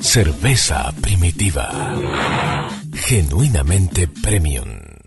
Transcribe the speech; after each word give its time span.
Cerveza 0.00 0.92
primitiva. 1.00 1.70
Genuinamente 2.92 4.08
premium. 4.08 4.99